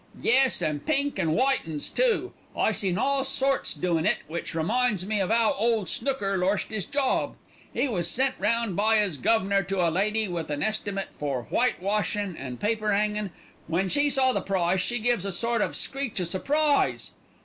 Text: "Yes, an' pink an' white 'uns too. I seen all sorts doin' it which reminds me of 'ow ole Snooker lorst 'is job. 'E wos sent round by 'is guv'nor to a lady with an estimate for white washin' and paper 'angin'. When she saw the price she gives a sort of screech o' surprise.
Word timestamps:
"Yes, 0.19 0.63
an' 0.63 0.79
pink 0.79 1.19
an' 1.19 1.33
white 1.33 1.67
'uns 1.67 1.91
too. 1.91 2.33
I 2.57 2.71
seen 2.71 2.97
all 2.97 3.23
sorts 3.23 3.75
doin' 3.75 4.07
it 4.07 4.17
which 4.27 4.55
reminds 4.55 5.05
me 5.05 5.19
of 5.19 5.29
'ow 5.29 5.53
ole 5.59 5.85
Snooker 5.85 6.39
lorst 6.39 6.71
'is 6.71 6.85
job. 6.87 7.35
'E 7.75 7.87
wos 7.87 8.07
sent 8.09 8.33
round 8.39 8.75
by 8.75 8.95
'is 8.97 9.19
guv'nor 9.19 9.61
to 9.61 9.87
a 9.87 9.91
lady 9.93 10.27
with 10.27 10.49
an 10.49 10.63
estimate 10.63 11.09
for 11.19 11.43
white 11.51 11.79
washin' 11.83 12.35
and 12.35 12.59
paper 12.59 12.91
'angin'. 12.91 13.29
When 13.67 13.89
she 13.89 14.09
saw 14.09 14.31
the 14.33 14.41
price 14.41 14.81
she 14.81 14.97
gives 14.97 15.23
a 15.23 15.31
sort 15.31 15.61
of 15.61 15.75
screech 15.75 16.19
o' 16.19 16.23
surprise. 16.23 17.11